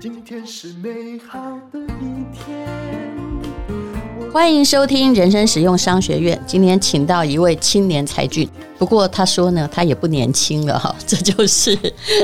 [0.00, 1.38] 今天是美好
[1.72, 2.68] 的一天。
[4.32, 6.42] 欢迎收听人生实用商学院。
[6.46, 10.94] 今天请到一位青年才俊，不过他说呢，他也不年轻了哈。
[11.06, 11.78] 这就是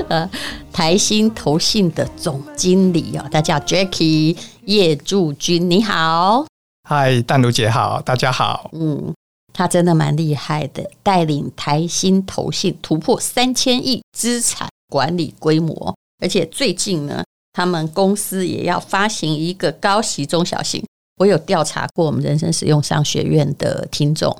[0.08, 0.28] 呃
[0.72, 5.70] 台新投信的总经理啊，他叫 Jackie 叶驻军。
[5.70, 6.44] 你好，
[6.82, 8.70] 嗨，淡如姐好，大家好。
[8.72, 9.14] 嗯，
[9.52, 17.22] 他真的蛮厉害的，带领台新投信突破三千亿资产管理规模，而且最近呢。
[17.52, 20.82] 他们公司也要发行一个高息中小型。
[21.18, 24.34] 我有调查过我们人生实用商学院的听众，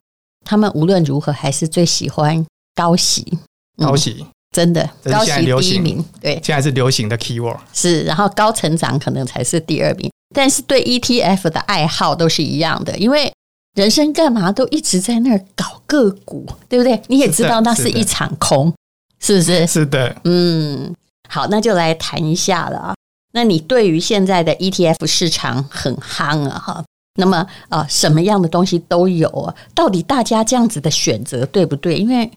[0.47, 3.37] 他们无论如何还是最喜欢高息。
[3.77, 10.09] 高息、嗯、真的高息第一名，对，现在是流行的 keyword 是，然后高成长可能才是第二名。
[10.33, 13.31] 但是对 ETF 的爱好都是一样的，因为
[13.75, 17.01] 人生干嘛都一直在那儿搞个股，对不对？
[17.07, 18.73] 你也知道那是一场空，
[19.21, 19.67] 是，是不是？
[19.67, 20.95] 是的，嗯，
[21.29, 22.95] 好，那就来谈一下了啊。
[23.33, 29.55] 那你对于现在的 ETF 市场很夯啊，哈，那么啊，什么样的东西都有啊？
[29.73, 31.97] 到底大家这样子的选择对不对？
[31.97, 32.29] 因为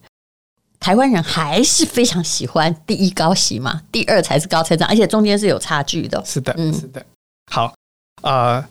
[0.80, 6.22] 台湾人还是非常喜欢第一高息嘛，第二才是高成长，而且中间是有差距的。
[6.24, 7.04] 是的，嗯，是的。
[7.52, 7.74] 好，
[8.22, 8.64] 呃，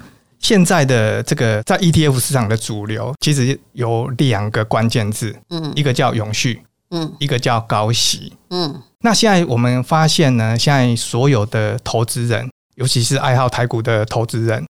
[0.43, 8.83] 现在的这个在 ETF 市场的主流，其实有两个关键字，嗯，一个叫永续，嗯，一个叫高息，嗯。
[9.05, 14.65] 那现在我们发现呢，现在所有的投资人，尤其是爱好台股的投资人，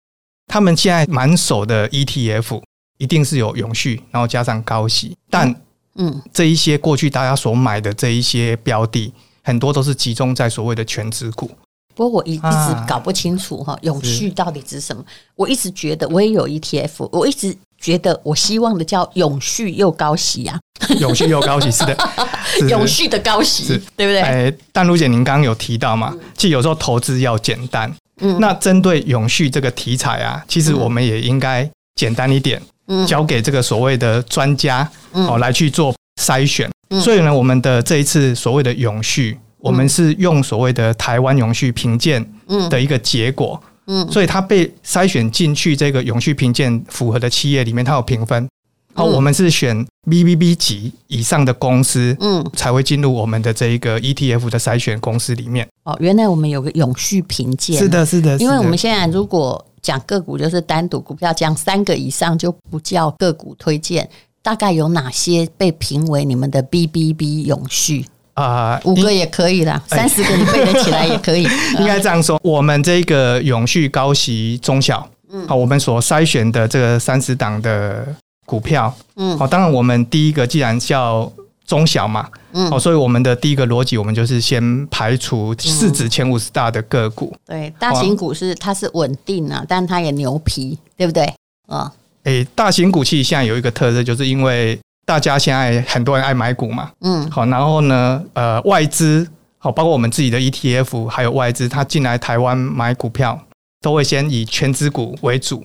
[0.46, 2.62] 他们现在满手的 ETF
[2.98, 5.16] 一定是有永续，然后加上高息。
[5.30, 5.54] 但
[5.96, 11.50] 嗯，这一些过去大家所买的这一些标的，很多都是集中在所谓的全值股。
[11.94, 15.04] 不过我一一直搞不清楚哈，永续到底指什么？
[15.36, 17.56] 我一直觉得我也有 ETF，我一直。
[17.80, 20.60] 觉得我希望的叫永续又高息呀，
[20.98, 21.96] 永续又高息，是的，
[22.44, 24.20] 是永续的高息，对不对？
[24.20, 26.14] 哎，但卢姐，您刚刚有提到嘛？
[26.36, 36.70] 其实有时候投资要简单，嗯，那针对永续这个题材啊，其实我们也应该简单一点，嗯，交给这个所谓的专家哦来去做筛选。
[37.00, 42.24] 所以呢，我们的这一次所谓的永续，我们是用所谓的台湾永续评鉴
[42.68, 43.60] 的一个结果。
[43.86, 48.48] 嗯，所以它被筛选进去这个永续评鉴符合的企业里面，它有评分。
[48.92, 55.68] 好，我们是选 BBB 级以上的公司，嗯，才会进入我们的这一个 ETF 的筛选公司里面。
[55.84, 58.36] 哦，原来我们有个永续评鉴，是的，是的。
[58.38, 64.08] 因为我们现在如果讲个股，就是单独股票，讲三个以上就不叫个股推荐。
[64.42, 68.04] 大概有哪些被评为你们的 BBB 永续？
[68.44, 71.42] 啊，五个也可以啦，三十个你背得起来也可以。
[71.78, 78.06] 应该这样说，我们这个永续高息中小，嗯，好，我们所筛选的这个三十档的
[78.46, 81.30] 股票，嗯，好，当然我们第一个既然叫
[81.66, 87.36] 中小嘛，嗯，好，所以我们的第一个逻辑，我们就是先排除市值前五十大的个股。
[87.46, 91.32] 对，大型股是它是稳定啊，但它也牛皮，对不对？
[91.66, 91.92] 啊，
[92.24, 94.78] 诶，大型股其实现在有一个特色，就是因为。
[95.10, 99.26] 大家现在很多人爱买股嘛，嗯，好，然后呢，呃，外资
[99.58, 103.36] 好，包括我们自己的 ETF，还有外资，他进来台湾买股票，
[103.80, 105.64] 都会先以全资股为主，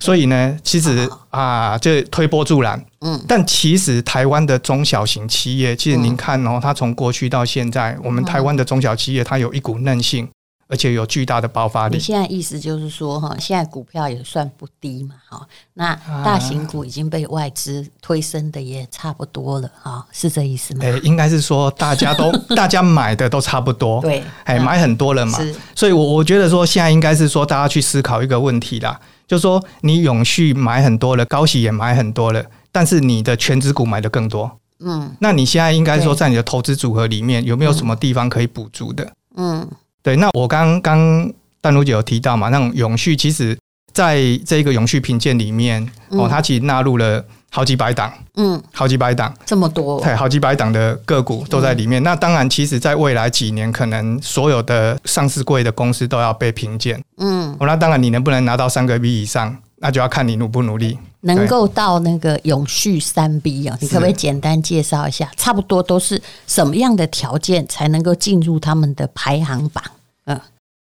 [0.00, 10.28] 所以呢，其实啊，就推波助澜，嗯，但其实台湾的中小型企业，其实您看哦，它从过去到现在，我们台湾的中小企业，它有一股韧性。
[10.66, 11.96] 而且有巨大的爆发力。
[11.96, 15.46] 你现在意思就是说，哈，现在股票也算不低嘛，哈。
[15.74, 15.94] 那
[16.24, 20.80] 大型股已经被外资推升的也差不多了，哈，是这意思吗？
[20.84, 25.38] 诶，应该是说大家都 大家买的都差不多，对，哎，买很多了嘛。
[25.74, 34.50] 所以，我我觉得说，现在应该是说，大家去思考一个问题啦，就是说，你永续买很多了，高息也买很多了，但是你的全值股买的更多，
[34.80, 39.12] 嗯，那你现在应该说，在你的投资组合里面，有没有什么地方可以补足的？
[39.36, 39.68] 嗯。
[40.04, 41.32] 对，那我刚刚
[41.62, 43.58] 丹如姐有提到嘛，那种永续其实
[43.94, 52.02] 在这个永续评鉴里面，嗯、哦，它其实纳入了好几百档，嗯，好几百档，这么多，对，好几百档的个股都在里面。
[52.02, 60.98] 嗯、那当然，其实在未来几年，可能所有的上市柜的公司都要被评鉴，嗯，哦，那当然，你能不能拿到三个 B 以上，那就要看你努不努力。
[61.20, 65.30] 能够到那个永续三 B 啊，你可不可以简单介绍一下？
[65.36, 69.84] 差不多都是什么样的条件才能够进入他们的排行榜？
[70.24, 70.40] 嗯，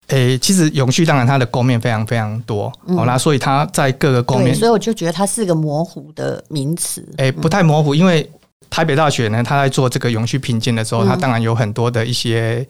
[0.09, 7.07] 诶，其实永续当然它的构面非常非常多，好啦，所以它在各个构面，所以我就觉得它是个模糊的名词。
[7.19, 8.29] 诶，不太模糊，因为
[8.69, 12.67] 台北大学呢，他在做这个永续评鉴的时候，它当然有很多的一些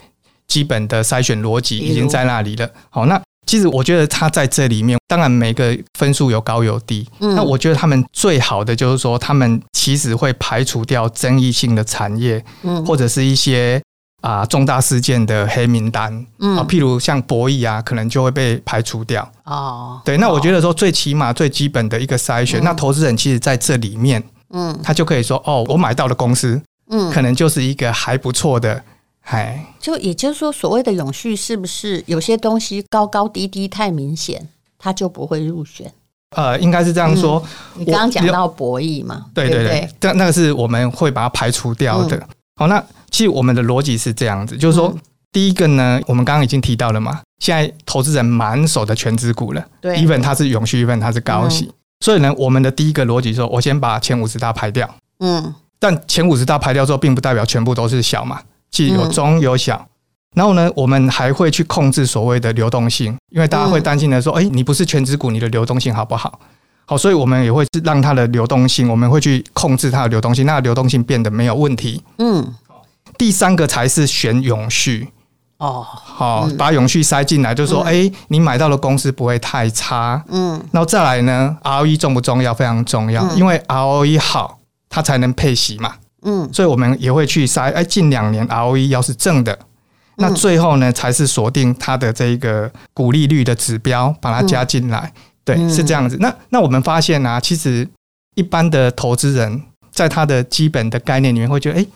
[0.46, 2.70] 基本的筛选逻辑已经在那里了。
[2.88, 7.08] 好，那其实我觉得他在这里面，当然每个分数有高有低。
[7.20, 13.82] 嗯，那我觉得他们最好的就是说，他们其实会排除掉争议性的产业，嗯，或者是一些
[14.20, 19.26] 啊重大事件的黑名单，嗯，譬如像博弈啊，可能就会被排除掉。
[19.44, 26.60] 哦，对，那我觉得说最起码最基本的一个筛选，那投资人其实在这里面，嗯，他就可以说，哦，我买到的公司，
[26.90, 28.84] 嗯，可能就是一个还不错的。
[29.30, 34.48] 哎，就也就是说，所谓的永续是不是有些东西高高低低太明显，
[34.78, 35.92] 它就不会入选？
[36.34, 37.42] 呃，应该是这样说。
[37.76, 39.26] 嗯、你刚刚讲到博弈嘛？
[39.34, 42.16] 对对对，但那个是我们会把它排除掉的。
[42.16, 54.88] 嗯、好，那其实我们的逻辑是这样子，就是说，嗯、第一个呢，我们刚刚已经提到了嘛，现在投资人满手的全资股了，对，even 它是永续，even 它是高息，嗯、所以呢，我们的第一个逻辑说，我先把前五十大排掉。
[55.20, 58.40] 嗯，但前五十大排掉之后，并不代表全部都是小嘛。
[58.70, 59.88] 既有中有小，
[60.34, 66.38] 然后呢，我们还会去控制所谓的流动性，因为大家会担心的说，哎，你不是全值股，你的流动性好不好？
[66.86, 72.02] 好，所以我们也会让它的流动性，我们会去控制它的流动性，那流动性变得没有问题。
[72.18, 72.54] 嗯，
[73.18, 75.08] 第三个才是选永续
[75.58, 80.22] 哦，好，把永续塞进来，就是说，哎，你买到的公司不会太差。
[80.28, 82.54] 嗯，然后再来呢，ROE 重不重要？
[82.54, 85.96] 非常重要，因为 ROE 好，它才能配息嘛。
[86.22, 89.56] 嗯，所以我们也会去筛，哎，近两年 ROE 要是正的，
[90.16, 95.12] 那最后呢才是锁定它的这个股利率的指标，把它加进来。
[95.44, 96.16] 对，是这样子。
[96.20, 97.88] 那那我们发现啊，其实
[98.34, 101.86] 一般的投资人在他的基本的概念里面会觉得，哎，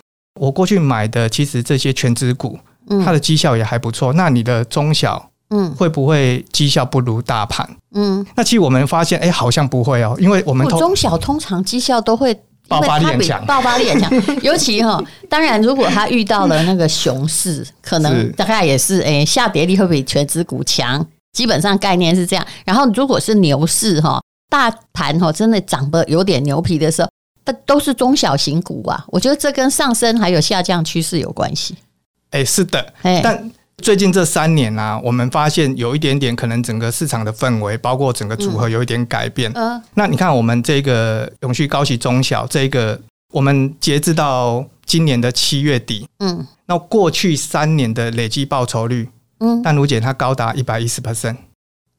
[0.41, 2.59] 我过去买的其实这些全值股，
[3.05, 4.13] 它的绩效也还不错。
[4.13, 7.69] 那你的中小，嗯，会不会绩效不如大盘？
[7.95, 12.41] 嗯，那其实我们发现，哎，好像不会哦，因为我们中小通常绩效都会。
[12.81, 14.11] 爆发力很强，爆发力很强。
[14.43, 21.07] 尤其哈，当然，如果他遇到了那个熊市，可能大概也是诶、欸，下跌力会比全指股强。
[21.33, 22.47] 基本上概念是这样。
[22.65, 24.21] 然后，如果是牛市哈，
[24.51, 27.09] 大盘哈真的涨得有点牛皮的时候，
[27.45, 29.05] 它都是中小型股啊。
[29.09, 31.75] 我觉得这跟上升还有下降趋势有关系。
[32.31, 33.51] 哎、欸，是的，哎，但。
[33.79, 39.51] 最近这三年啊，我们发现有一点点可能整个市场的氛围，包括整个组合有一点改变。
[39.55, 43.01] 嗯，呃、那你看我们这个永续高息中小这个，
[43.33, 49.09] 我们截至到今年的七月底，嗯，那过去三年的累计报酬率，
[49.41, 51.37] 嗯，但如姐它高达一百一十 percent，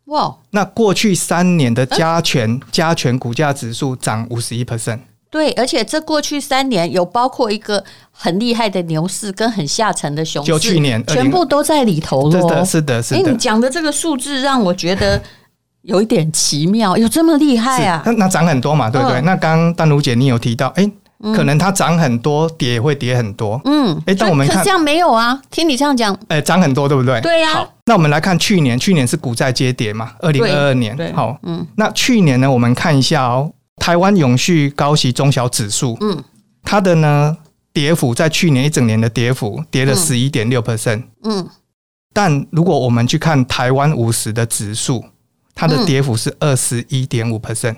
[0.05, 0.37] 哇！
[0.51, 4.99] 那过去三年的加权、呃、加权股价指数涨五十一 percent。
[5.33, 12.39] 对，而且这过去三年有包括一个很厉害的牛市跟很下沉的熊市，就去年全部都在里头了。
[12.39, 13.31] 是的，是的，是的。
[13.31, 15.19] 你讲的这个数字让我觉得
[15.81, 18.03] 有一点奇妙，有这么厉害啊？
[18.05, 19.19] 那那涨很多嘛，对不对？
[19.21, 20.87] 那刚刚丹如姐你有提到，哎，
[21.35, 23.59] 可能它涨很多，跌也会跌很多。
[23.65, 25.41] 嗯，哎，但我们看这样没有啊？
[25.49, 27.19] 听你这样讲，哎，涨很多，对不对？
[27.21, 27.53] 对呀。
[27.53, 30.11] 好，那我们来看去年，去年是股债皆跌嘛？
[30.19, 32.51] 二零二二年，好，嗯，那去年呢？
[32.51, 33.51] 我们看一下哦。
[33.77, 36.23] 台湾永续高息中小指数，嗯，
[36.63, 37.37] 它的呢
[37.71, 41.49] 跌幅在去年一整年的跌幅跌了十一点六 percent，嗯，
[42.13, 45.03] 但如果我们去看台湾五十的指数，
[45.55, 47.75] 它的跌幅是二十一点五 percent，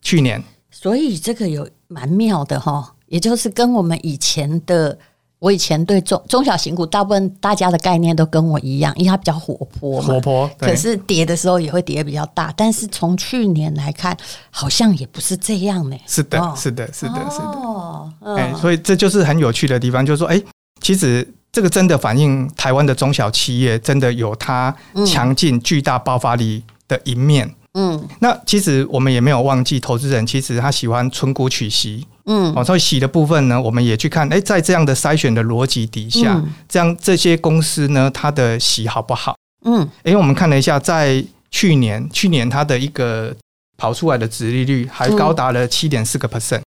[0.00, 4.98] 去年，所以这个有蛮妙的哈，也就是跟我们以前的。
[5.42, 10.00] 我以前对中中小型股，大部分大家的概念都跟我一样，因为它比较活泼。
[10.00, 12.54] 活泼，可是跌的时候也会跌比较大。
[12.56, 14.16] 但是从去年来看，
[14.50, 15.96] 好像也不是这样呢。
[16.06, 17.44] 是的，是的，是的，是的。
[17.44, 20.40] 哦，哎，所以这就是很有趣的地方，就是说，哎，
[20.80, 24.72] 其实这个真的反映台湾的中小企业真的有它
[25.04, 27.52] 强劲、巨大爆发力的一面。
[27.74, 32.06] 嗯，那其实我们也没有忘记，投资人其实他喜欢存股取息。
[32.26, 39.34] 嗯，哦，所以洗的部分呢，我们也去看，哎，在这样的筛选的逻辑底下，嗯、这样这些公司呢，它的洗好不好？
[39.64, 43.34] 嗯，因为我们看了一下，在去年，去年它的一个
[43.76, 46.62] 跑出来的殖利率还高达了七点四个 percent，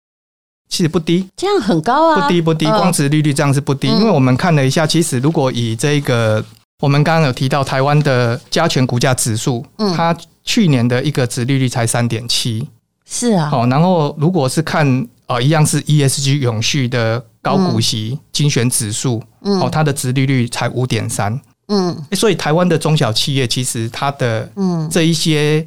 [0.69, 6.43] 其实不低，这样很高啊，不低不低，光殖利率这样是不低，嗯、因为我们看了一下，其实如果以这个，
[6.81, 12.67] 我们刚刚有提到台湾的加权股价指数，嗯，它去年的一个值利率才三点七，
[13.05, 15.07] 是啊，好，然后如果是看。
[15.27, 24.87] 哦，一样是 ESG 永续的高股息精选指数，嗯，哦，它的殖利率才五点三，嗯，所以台湾的中小企业其实它的嗯。
[24.91, 25.65] 这一些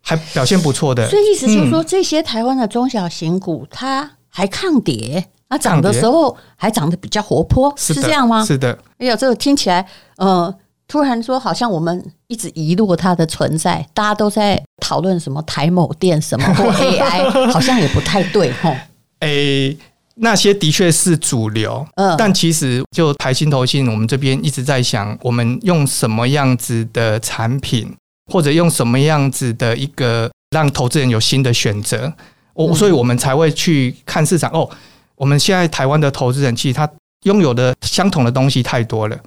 [0.00, 8.44] 还表现不错的，所以意思就是说，这些台湾的中小型股它还抗跌，它涨的时候还涨得比较活泼，是这样吗？
[8.44, 8.76] 是的。
[8.98, 9.86] 哎呀，这个听起来，
[10.16, 10.52] 呃，
[10.88, 18.74] 突然说好像我们一直遗落它的存在，大家都在讨论什么台某电什么 或 AI，好像也不太对，吼。
[19.20, 19.76] 诶，
[20.14, 27.94] 那些的确是主流，嗯，但其实就台新投信，我们这边一直在想，我们用什么样子的产品，
[28.32, 32.12] 或者用什么样子的一个让投资人有新的选择，
[32.54, 34.50] 我、嗯、所以我们才会去看市场。
[34.52, 34.68] 哦，
[35.16, 36.88] 我们现在台湾的投资人其实他
[37.24, 39.18] 拥有的相同的东西太多了，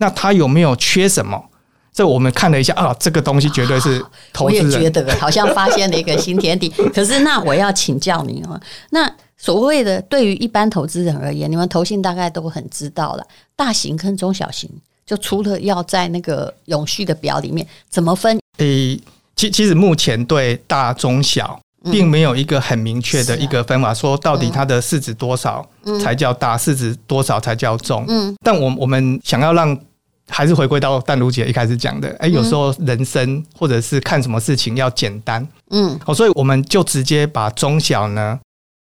[0.00, 1.40] 那他有没有缺什么？
[1.92, 6.68] 这我们看了一下啊，这个东西绝对是投资人，我也觉得好像发现了一个新天地。
[6.92, 9.08] 可是那我要请教你哦，那。
[9.42, 13.26] 所谓的对于一般投资人而言，你们投信大概都很知道了。
[13.56, 14.70] 大型跟中小型，
[15.06, 18.38] 就除了要在那个永续的表里面怎么分？
[18.58, 19.00] 诶，
[19.34, 21.58] 其其实目前对大中小
[21.90, 25.66] 并没有一个很明确的一个分法，说到底它的市值多少
[26.02, 28.04] 才叫大，市值多少才叫重。
[28.08, 29.74] 嗯，但我我们想要让
[30.30, 35.46] 还是回归到淡如姐一开始讲的，诶，有时候人生或者是看什么事情要简单。
[35.70, 38.38] 嗯，好，所以我们就直接把中小呢。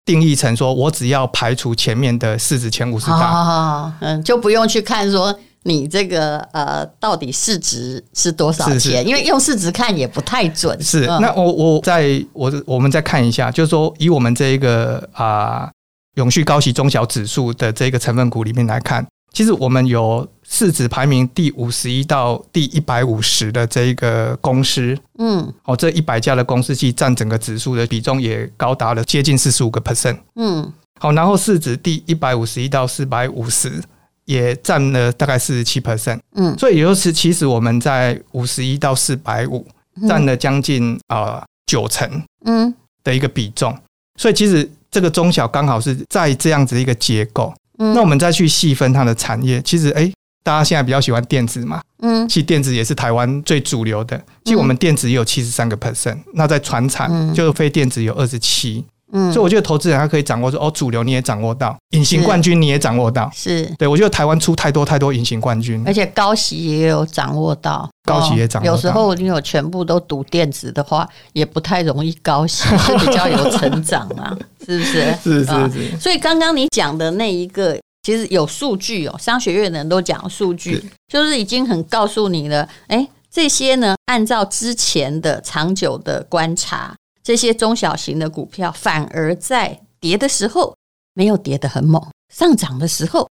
[0.04, 5.32] 定义成说，我只要排除前面的市值前五十大，嗯，就不用去看说
[5.62, 10.76] 你这个呃到底市值是多少钱，是是因为用市值看也不太准。
[10.82, 15.70] 是，那我我在我我们再看一下，就是说以我们这一个啊、呃、
[16.16, 19.06] 永续高息中小指数的这个成分股里面来看。
[19.32, 33.82] 其实我们有市值排名第五十一到第一百五十的这一个公司，嗯，哦，这一百家的公司其实占整个指数的比重也高达了接近四十五个 percent，嗯，好，然后市值第一百五十一到四百五十
[34.26, 39.66] 也占了大概四十七 percent，嗯，所以也就是其实我们在五十一到四百五
[40.06, 42.74] 占了将近啊九成，嗯。
[43.04, 43.76] 的一个比重，
[44.16, 47.52] 所以其实这个中小刚好是在这样子一个结构。
[47.94, 50.10] 那我们再去细分它的产业，其实哎，
[50.44, 54.16] 大家现在比较喜欢电子嘛，嗯，其实电子也是台湾最主流的。
[54.44, 68.72] 其实我们电子也有七十三个 percent，那在船产就是非电子有二十七，嗯，所以我觉得投资人他可以掌握说，哦，主流你也掌握到，隐形冠军你也掌握到，是对，我觉得台湾出太多太多隐形冠军，而且高息也有掌握到，高息也掌握到。
[68.72, 74.36] 有时候你有全部都赌电子的话，也不太容易高息，是比较有成长嘛。
[74.66, 75.12] 是不是？
[75.22, 75.98] 是是是。
[75.98, 82.68] 所以刚刚你讲的那一个，其实有数据哦，商学院的人都讲数据，就是已经很告诉你了。
[82.86, 90.74] 哎，这些呢，按照之前的长久的观察，这些中小型的股票反而在跌的时候
[91.14, 92.02] 没有跌得很猛，
[92.34, 93.28] 上涨的时候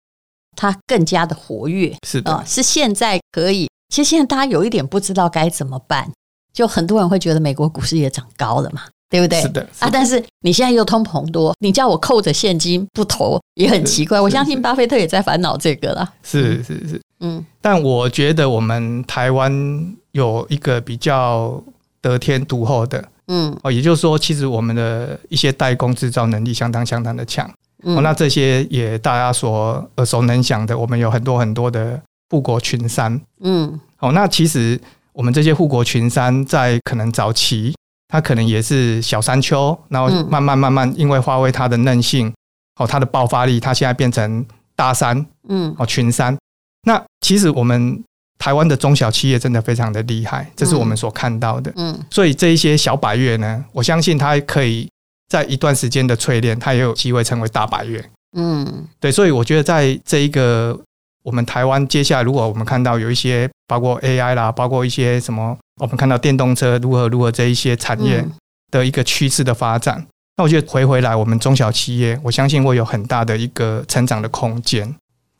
[0.56, 1.94] 它更加的活跃。
[2.06, 3.68] 是的，是现在可以。
[3.88, 6.10] 其实现在大家有一点不知道该怎么办，
[6.52, 8.82] 就很多人会觉得美国股市也涨高了嘛。
[9.08, 9.40] 对不对？
[9.40, 14.20] 是的，啊，但是你现在又通膨多，你叫我扣着现金不投也很奇怪。
[14.20, 16.12] 我相信巴菲特也在烦恼这个了。
[16.24, 17.46] 是是是，嗯。
[17.60, 21.62] 但我觉得我们台湾有一个比较
[22.00, 27.50] 得天独厚的，嗯，哦，也就是说，其实我们的一些代工制造能力相当相当的强。
[27.84, 33.20] 嗯，那这些也大家所耳熟能详的，我们有很多很多的护国群山。
[33.40, 34.80] 嗯，哦，那其实
[35.12, 37.74] 我们这些护国群山在可能早期。
[38.08, 42.32] 它可能也是小山丘，然后慢慢慢慢，因为发挥它的韧性，
[42.76, 46.38] 哦，它的爆发力，它现在变成大山，嗯，哦，群山。
[46.84, 48.00] 那其实我们
[48.38, 51.98] 台湾的中小企业真的非常的厉害，这是我们所看到的，嗯。
[52.10, 54.88] 所以这一些小百越呢，我相信它可以
[55.28, 58.04] 在一段时间的淬炼，它也有机会成为大百越，
[58.36, 58.86] 嗯。
[59.00, 60.78] 对，所以我觉得在这一个
[61.22, 65.56] 我们台湾接下来，如果我们看到有一些包括 AI 啦，包括一些什么。
[65.78, 68.26] 我们看到电动车如何如何这一些产业
[68.70, 70.06] 的一个趋势的发展，嗯、
[70.38, 74.96] 那我觉得回回来我们中小企业，我相信会有很大的一个成长的空间。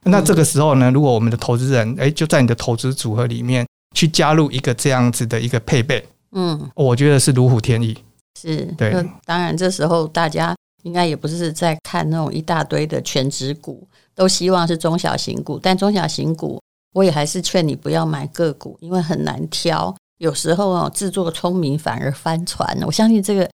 [0.07, 7.97] 那这个时候呢，如果我们的投资人哎就在你的投资组合里面去加入一个这样子的一个配备，嗯，我觉得是如虎添翼。
[8.41, 8.93] 是，对。
[9.25, 16.61] 当然这时候大家应该也不是在看那种一大堆的全职股，都希望是中小型股，但中小型股
[16.93, 19.95] 我也还是劝你不要买个股，因为很难挑。
[20.19, 22.79] 有时候哦，自作聪明反而翻船。
[22.87, 23.47] 我相信这个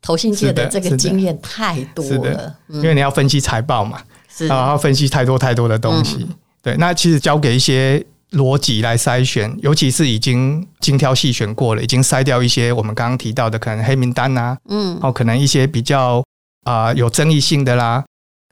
[0.00, 6.16] 投信界的这个经验太多了，因为你要分析财报嘛，是然后分析太多太多的东西。
[6.20, 16.22] 嗯、对，那其实交给一些逻辑来筛选，尤其是已经精挑细选过了，已经筛掉一些我们刚刚提到的可能黑名单啊，嗯，哦，可能一些比较
[16.64, 18.04] 啊、呃、有争议性的啦。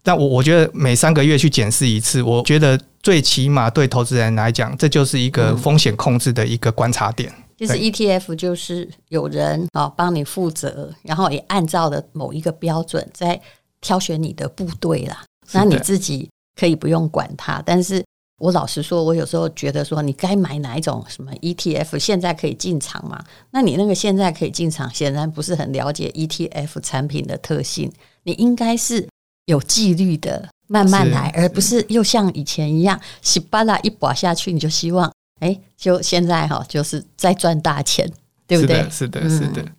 [0.03, 7.33] 但我我觉得每三个月去检视一次，我觉得最起码对投资人来讲，这就是一个风险控制的一个观察点。
[7.57, 13.41] 其实 ETF 就是有人啊帮你负责，然后也按照的某一个标准在
[13.81, 15.23] 挑选你的部队啦。
[15.53, 18.05] 那你自己可以不用管它，但是
[18.39, 23.25] 我老实说，我有时候觉得说，你该买哪一种什么 ETF，现在可以进场嘛？
[23.51, 27.93] 那你那个现在可以进场，显然不是很了解 ETF 产品的特性。
[28.25, 29.07] 你应该是
[29.47, 38.11] 有纪律的慢慢来，而不是又像以前一样稀巴拉一把下去，你就希望哎，就现在哈，就是再赚大钱，
[38.47, 38.89] 对不对？
[38.91, 39.31] 是的，是的。
[39.31, 39.73] 是的嗯、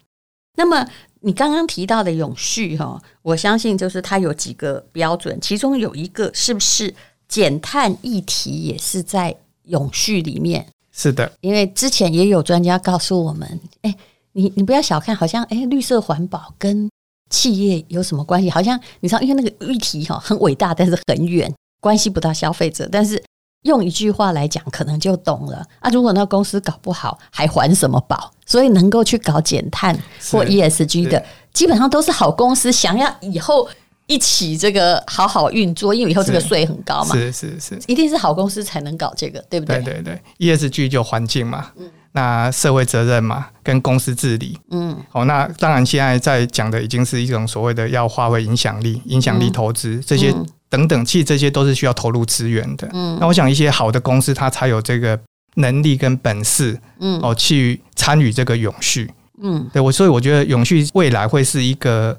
[0.55, 0.87] 那么
[1.25, 6.93] 你刚刚提到的永续哈，我相信就是它有几个标准，其中有一个是不是
[7.27, 10.63] 减碳议题也是在永续里面？
[10.91, 13.95] 是的，因为之前也有专家告诉我们，哎，
[14.33, 16.87] 你你不要小看，好像哎，绿色环保跟
[17.31, 18.47] 企业有什么关系？
[18.51, 21.51] 好像你知道，因为那个议题哈很伟大，但是很远，
[21.81, 22.87] 关系不到消费者。
[22.91, 23.19] 但是
[23.63, 25.89] 用一句话来讲，可能就懂了啊。
[25.89, 28.31] 如果那公司搞不好，还还什么保？
[28.45, 29.97] 所以能够去搞减碳
[30.31, 31.23] 或 ESG 的，
[31.53, 33.67] 基本上都是好公司，想要以后。
[34.07, 39.81] 一起这个好好运作，因为以后这个税很高嘛，是是是，一定是好公司才能搞这个，对不对？
[39.81, 39.95] 对。
[39.95, 50.31] 对对，ESG 就环境嘛，嗯，那社会责任嘛，跟公司治理，嗯，好，那当然现在在讲的已经是一种所谓的要发挥影响力、影响力投资、嗯、这些
[50.69, 55.19] 等等，其实这些都是需要投入资源的，嗯，那我想一些好的公司，它才有这个
[55.55, 62.17] 能力跟本事，嗯，哦，去参与这个永续，嗯，对我，所以我觉得永续未来会是一个。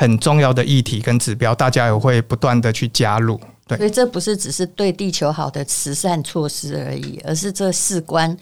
[0.00, 3.36] 很重要的议题跟指标，大家也会不断的去加入。
[3.66, 8.38] 对，所以这不是只是对地球好的慈善措施而已，而是这事关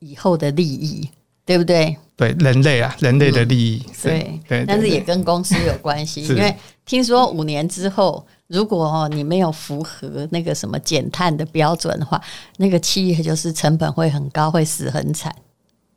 [0.00, 1.08] 以后的利益，
[1.46, 1.96] 对不对？
[2.16, 3.82] 对，人类啊，人类的利益。
[3.86, 12.20] 嗯、对对，但是也跟公司有关系， 因为听说五年之后，如果你没有符合那个什么减碳的标准的话，
[12.58, 15.34] 那个企业就是成本会很高，会死很惨。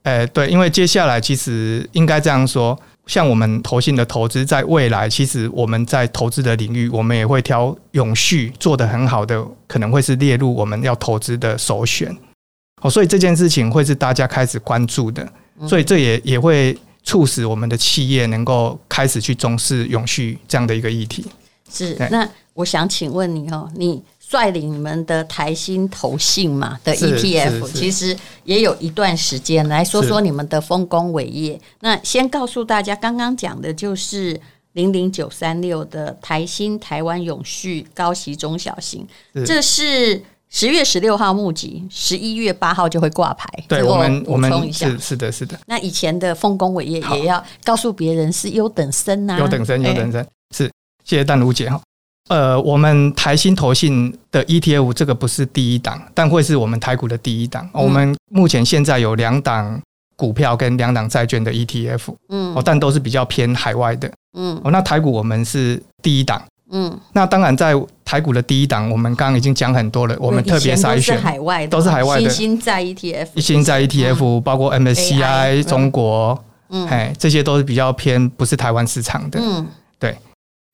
[0.04, 2.80] 哎，对，因为接下来其实应该这样说。
[3.08, 12.16] 像我们投信的投资，在未来，其实我们在投资的领域，我们也会挑永续做得很好的，可能会是列入我们要投资的首选。
[12.82, 15.28] 哦，所以这件事情会是大家开始关注的，
[15.68, 21.26] 所以这也也会促使我们的企业能够开始去重视永续这样的一个议题。
[21.72, 24.02] 是，那我想请问你哦，你。
[24.32, 31.60] 率领你们的台新投信嘛的 ETF，其实也有一段时间，来说说你们的丰功伟业。
[31.80, 34.40] 那先告诉大家，刚刚讲的就是
[34.74, 39.08] 零零九三六的台新台湾永续高息中小型，
[39.44, 40.22] 这是
[40.52, 43.48] 十月十六号募集，十一月八号就会挂牌。
[43.68, 45.60] 对，我们我们是是的是的。
[45.68, 50.26] 那以前的丰功伟业也要告诉别人是优等生呐，优等生优等生。
[50.56, 50.66] 是，
[51.06, 51.80] 谢谢淡如姐哈。
[52.30, 57.68] 呃，我们台新投信的 ETF 这个不是第一档，但会是我们台股的第一档。
[57.74, 59.80] 嗯、我们目前现在有两档
[60.16, 67.74] 股票跟两档债券的 ETF，嗯，哦，但都是比较偏海外的，嗯，哦，那台股我们是第一档，嗯，那当然在
[68.10, 72.28] 台股的第一档，我们刚刚已经讲很多了，我们特别筛选海外的，都是海外的。
[72.28, 79.68] 新兴在 ETF，新兴债 ETF 包括 MSCI 中国，嗯，哎，这些都是比较偏不是台湾市场的，嗯，
[80.00, 80.18] 对。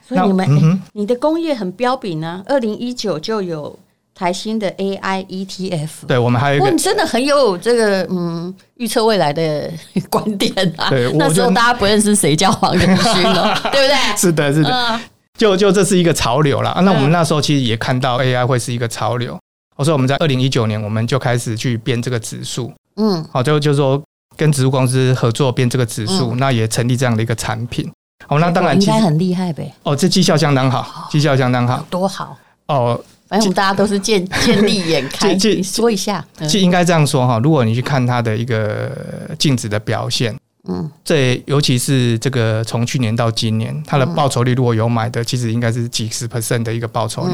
[0.07, 2.41] 所以你们，嗯、你的工业很彪炳啊！
[2.45, 3.77] 二零一九就有
[4.13, 9.69] 台新的 AI ETF，对，我们还有一个，你真的很有这个嗯预测未来的
[10.09, 10.87] 观点啊！
[10.89, 14.17] 对，那时候大家不认识谁叫黄仁勋了， 对不对？
[14.17, 14.99] 是的，是的，嗯、
[15.37, 16.81] 就就这是一个潮流了啊！
[16.81, 19.37] 那我们那时候其实也看到 AI 会是一个潮流，
[19.77, 24.01] 所以我们在二零一九年我们就开始去编这个指数，嗯，好，就就是说
[24.37, 27.91] 跟指数公司合作编这个指数，嗯、那也成立这样的一个产品。
[28.27, 29.71] 哦，那当然应该很厉害呗。
[29.83, 32.99] 哦，这绩效相当好，绩效相当好，多好哦！
[33.27, 35.33] 反正我们大家都是见 见利眼开。
[35.33, 37.39] 你说一下，就应该这样说哈。
[37.39, 38.89] 如果你去看它的一个
[39.37, 40.33] 净值的表现，
[40.67, 47.33] 嗯，这尤其是这个从去年到今年，它的报酬率如果有买的，其实应该是几十 percent 的一个报酬率。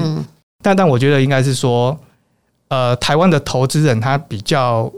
[0.63, 1.97] 但但我觉得应该是说，
[2.67, 4.91] 呃，台湾的投资人他比较。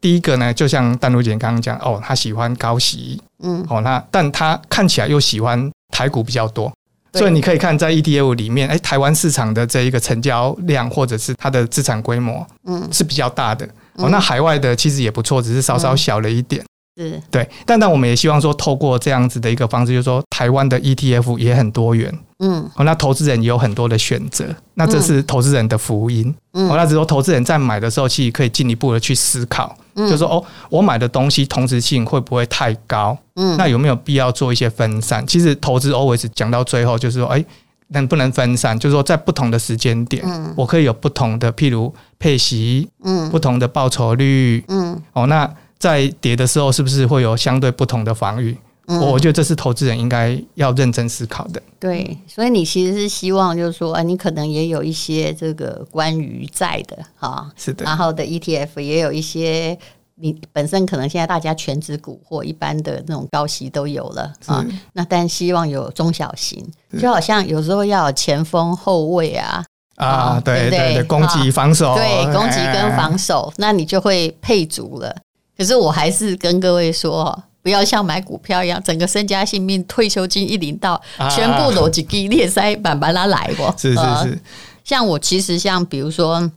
[0.00, 6.72] 第一个呢，就像淡如姐刚刚讲，哦，他喜欢高息，嗯，哦，那但他看起来又喜欢台股比较多，
[7.12, 16.64] 所以你可以看在 ETF 里面，哎，台湾市场的这一个成交量或者是它的资产规模，嗯，是比较大的，哦，那海外的其实也不错，只是稍稍小了一点。
[16.96, 17.22] 是。
[17.30, 33.16] 对，但但我们也希望说，透过这样子的一个方式，就是说，台湾的 ETF 也很多元，嗯，哦，那投资人也有很多的选择，那这是投资人的福音，嗯，哦，那只是说投资人在买的时候，其实可以进一步的去思考，嗯，就是说，哦，我买的东西同时性会不会太高？
[33.36, 35.26] 嗯，那有没有必要做一些分散？
[35.26, 37.42] 其实投资 always 讲到最后，就是说，哎，
[37.88, 38.78] 能不能分散？
[38.78, 45.50] 就是说，在不同的时间点，嗯，我可以有不同的，譬如配息，嗯，不同的报酬率，嗯，哦，那。
[45.82, 48.56] 在跌的时候，是不是会有相对不同的防御？
[48.86, 51.60] 嗯，我觉得这是投资人应该要认真思考的。
[51.80, 59.76] 对，所以你其实是希望，就是说，你可能也有一些这个关于债的哈，是的，然后的 ETF 也有一些
[60.14, 66.64] 你本身可能现在大家全职股或一般的那种高息都有了啊，那但希望有中小型，
[67.00, 69.64] 就好像有时候要有前锋后卫啊
[69.96, 75.16] 啊，对对对，攻击防守，对攻击跟防守，那你就会配足了。
[75.56, 83.74] 可是我还是跟各位说，不要像买股票一样，整个身家性命、退休金一领到，全部逻辑给裂塞板板拉来过。
[83.78, 84.38] 是是是，
[84.84, 86.50] 像我其实像比如说。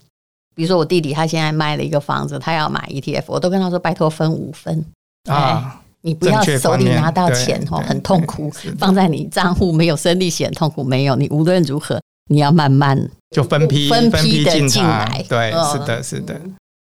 [0.58, 4.86] 比如说我弟弟他现在卖了一个房子，他要买 ETF，我都跟他说拜托分五分
[5.30, 12.98] 啊，你不要手里拿到钱哦，很痛苦，放在你账户没有生利息痛苦，没有，你无论如何你要慢慢
[13.32, 16.40] 就分批分批的进来，对，是的，是的。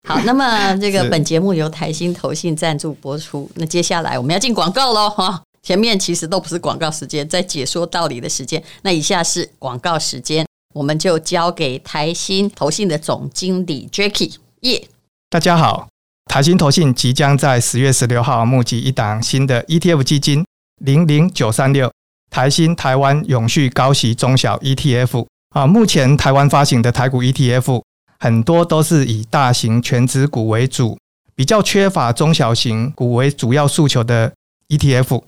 [0.06, 10.46] 好，那么这个本节目由台新投信赞助播出，那接下来我们要进广告喽哈，前面其实都不是广告时间，在解说道理的时间，那以下是广告时间。
[10.74, 14.87] 我们就交给台新投信的总经理 Jacky 耶。
[15.30, 15.88] 大家好，
[16.26, 20.44] 台新投信即将在十月十六号募集一档新的 ETF 基金
[20.84, 21.90] 零零九三六
[22.30, 25.66] 台新台湾永续高息中小 ETF 啊。
[25.66, 27.82] 目前台湾发行的台股 ETF
[28.18, 30.98] 很多都是以大型权值股为主，
[31.35, 34.33] 比较缺乏中小型股为主要诉求的
[34.68, 35.22] ETF。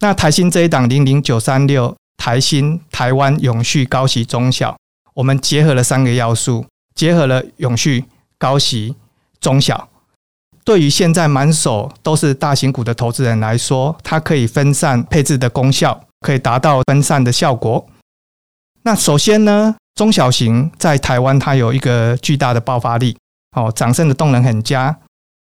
[0.00, 1.96] 那台新这一档零零九三六。
[2.20, 4.76] 台新台湾永续高息中小，
[5.14, 8.04] 我们结合了三个要素，结合了永续
[8.36, 8.96] 高息
[9.40, 9.88] 中小。
[10.64, 17.86] 对于现在满手都是大型股的投资人来说，它可以分散配置的功效，可以达到分散的效果。
[18.82, 23.16] 那首先呢，中小型在台湾它有一个巨大的爆发力，
[23.56, 24.84] 哦，涨升的动能很佳。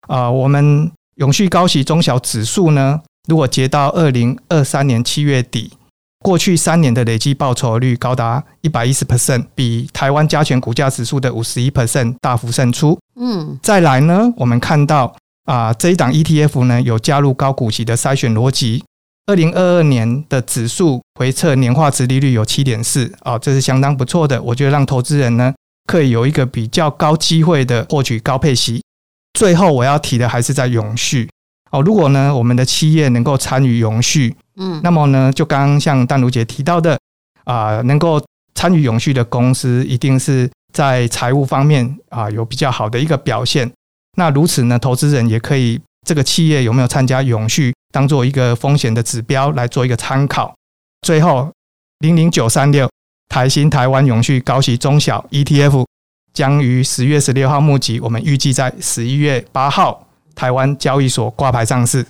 [0.08, 5.72] 啊、呃，我们永续高息中小指数呢，如果截到二零二三年七月底。
[6.24, 12.98] 过去三年的累计报酬率高达一百一十 percent，比台湾加权股价指数的五十一 percent 大幅胜出。
[13.20, 15.14] 嗯，再来呢，我们看到
[15.44, 18.82] 啊，这一档 ETF 呢有加入高股息的筛选逻辑。
[19.26, 24.40] 二零二二年的指数回测年化值利率有七点四，啊，这是相当不错的。
[24.40, 25.52] 我觉得让投资人呢
[25.86, 28.80] 可以有一个比较高机会的获取高配息。
[29.32, 31.28] 最后我要提的还是在永续。
[31.72, 34.34] 哦，如果呢我们的企业能够参与永续。
[34.58, 36.96] 嗯，那么呢，就刚刚像淡如姐提到的
[37.44, 38.22] 啊、呃，能够
[38.54, 43.70] 参与永续的公司，一定是在财务方面啊、呃、有比较好的一个表现。
[44.16, 50.54] 那如此呢，投资人也可以这个企业有没有参加永续，当做一个风险的指标来做一个参考。
[51.00, 51.50] 最后，
[52.00, 52.86] 零零九三六
[53.30, 55.86] 台新台湾永续高息中小 ETF
[56.34, 62.04] 将于十月十六号募集，我们预计在十一月八号台湾交易所挂牌上市。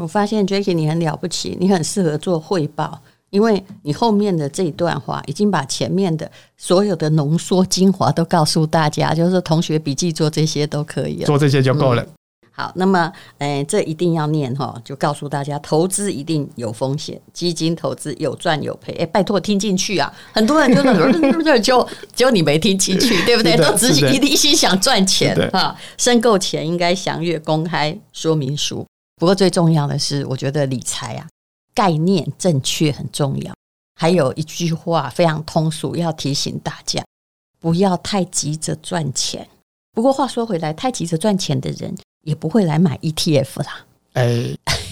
[0.00, 12.02] 我发现 Jacky 你很了不起，你很适合做汇报，因为你后面的这一段话已经把前面的所有的浓缩精华都告诉大家，就是同学笔记做这些都可以了，做这些就够了。
[12.02, 12.08] 嗯、
[12.58, 18.92] 好，那么，哎，这一定要念哈，就告诉大家，投资一定有风险，基金投资有赚有赔。
[18.94, 20.12] 哎，拜托听进去啊！
[20.32, 23.56] 很多人就那种就 就你没听进去，对不对？
[23.56, 28.84] 都只一一心想赚钱哈，申购前应该详阅公开说明书。
[29.20, 31.28] 不过最重要的是，我觉得理财啊，
[31.72, 33.54] 概念正确很重要。
[33.94, 37.04] 还有一句话非常通俗，要提醒大家，
[37.60, 39.46] 不要太急着赚钱。
[39.92, 41.96] 不过话说回来，太急着赚钱的人
[42.28, 43.84] 也不会来买 ETF 啦。
[44.12, 44.44] 哎，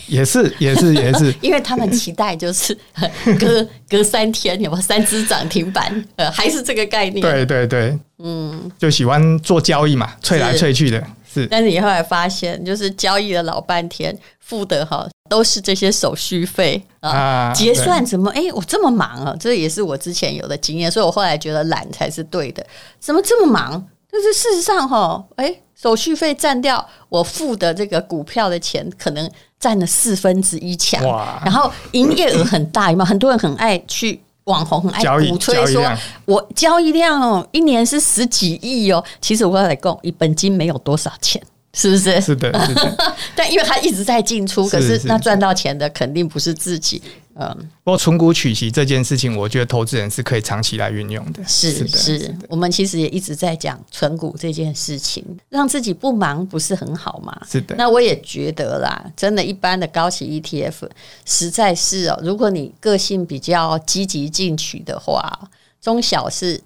[0.07, 2.77] 也是， 也是，也是，因为他们期待就是
[3.39, 6.05] 隔隔三天有没有三只涨停板？
[6.17, 7.21] 呃，还是这个概念。
[7.21, 11.03] 对对对，嗯，就喜欢做交易嘛，吹来吹去的。
[11.31, 18.31] 是，但是你后来发现，就是交易了老半天，付的哈都是这些手续费啊，结算怎么？
[18.31, 22.65] 哎，我这么忙啊，这也是我之前有的经验，所以我后来觉得懒才是对的。
[23.01, 23.87] 怎么这么忙？
[24.11, 31.05] 就是事实上哈，哎，手续费占掉我付的这个股票的钱，可能占了四分之一强。
[31.07, 31.43] 哇！
[31.45, 33.05] 然后营业额很大，有没有？
[33.05, 34.21] 很多人很爱去。
[34.45, 35.83] 网红很爱鼓吹说，
[36.25, 39.05] 我交易量哦，一年是十几亿哦。
[39.21, 41.43] 其实我要来讲，你本金没有多少钱。
[41.73, 42.21] 是不是？
[42.21, 42.97] 是的，是的。
[43.35, 47.03] 但因为他一直在进出，可是那赚到钱的肯定不是自己。
[47.39, 47.69] 嗯。
[47.85, 51.43] 不过存股取息这件事情，我觉得投资人是可以长期来运用的。
[51.47, 57.41] 是是，是，是，我们其实也一直在讲存股这件事情，让自己不忙不是很好吗？
[57.49, 57.75] 是的。
[57.77, 60.89] 那我也觉得啦，真的，一般的高息 ETF
[61.25, 65.49] 实在是哦，如果你个性比较积极进取的话，
[65.81, 66.61] 中小是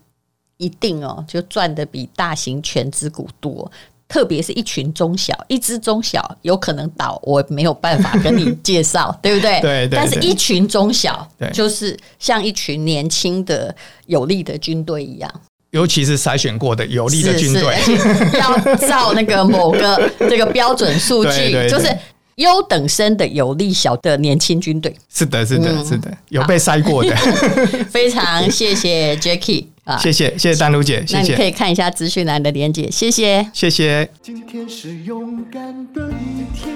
[0.56, 3.70] 一定哦，就赚的比大型全资股多。
[4.10, 9.60] 特别是一群中小，一只中小有可能倒，我没有办法跟你介绍， 对不对？
[9.60, 9.96] 对，对，对。
[9.96, 13.72] 但是一群中小，就是像一群年轻的
[14.06, 15.32] 有力的军队一样，
[15.70, 21.86] 尤其是筛选过的有力的军队，是是要照那个某个这个标准数据， 就是
[22.34, 24.92] 优等生的有力小的年轻军队。
[25.14, 27.14] 是的，是的，是的，有被筛过的。
[27.88, 31.16] 非常谢谢 Jackie 啊，谢谢谢谢丹如姐，谢谢。
[31.16, 34.08] 那你可以看一下资讯栏的连接，谢谢谢谢。
[34.22, 35.60] 今天是勇敢
[35.92, 36.72] 的一天，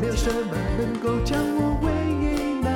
[0.00, 1.90] 没有什么能够将我为
[2.62, 2.70] 难。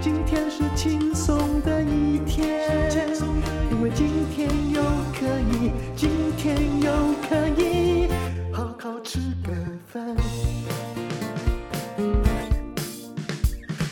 [0.00, 2.62] 今天是轻松的一天。
[3.72, 4.80] 因为今天又
[5.12, 6.88] 可以，今天又
[7.28, 8.06] 可以
[8.52, 9.52] 好好吃个
[9.92, 10.16] 饭，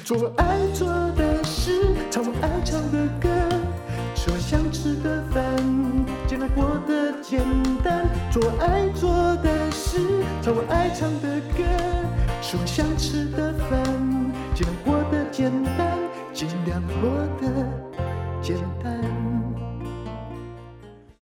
[0.04, 0.86] 做我爱做
[1.16, 1.72] 的事，
[2.08, 2.49] 唱我爱
[7.30, 7.40] 简
[7.84, 8.08] 单。
[8.32, 10.00] 做爱做的事，
[10.42, 11.62] 唱我爱唱的歌，
[12.42, 13.84] 吃我想吃的饭，
[14.52, 15.96] 尽量过得简单，
[16.32, 17.08] 尽量过
[17.40, 17.64] 得
[18.42, 19.09] 简单。